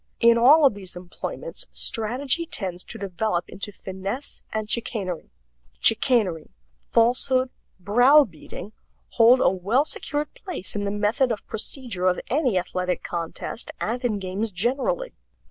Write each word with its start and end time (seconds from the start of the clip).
In 0.19 0.35
all 0.35 0.65
of 0.65 0.73
these 0.73 0.95
employments 0.95 1.67
strategy 1.71 2.47
tends 2.47 2.83
to 2.85 2.97
develop 2.97 3.47
into 3.47 3.71
finesse 3.71 4.41
and 4.51 4.67
chicanery. 4.67 5.29
Chicanery, 5.79 6.49
falsehood, 6.89 7.51
browbeating, 7.79 8.73
hold 9.09 9.41
a 9.41 9.51
well 9.51 9.85
secured 9.85 10.33
place 10.33 10.75
in 10.75 10.85
the 10.85 10.89
method 10.89 11.31
of 11.31 11.45
procedure 11.45 12.07
of 12.07 12.19
any 12.31 12.57
athletic 12.57 13.03
contest 13.03 13.69
and 13.79 14.03
in 14.03 14.17
games 14.17 14.51
generally. 14.51 15.13